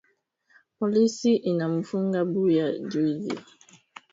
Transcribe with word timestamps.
Polisi 0.77 1.31
inamufunga 1.51 2.19
juya 2.31 2.67
bwizi 2.85 3.33